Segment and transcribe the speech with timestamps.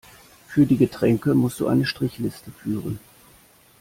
[0.47, 2.99] Für die Getränke muss du eine Strichliste führen.